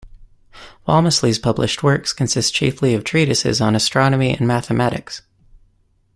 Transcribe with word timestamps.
Walmesley's 0.87 1.37
published 1.37 1.83
works 1.83 2.11
consist 2.11 2.55
chiefly 2.55 2.95
of 2.95 3.03
treatises 3.03 3.61
on 3.61 3.75
astronomy 3.75 4.31
and 4.35 4.47
mathematics. 4.47 5.21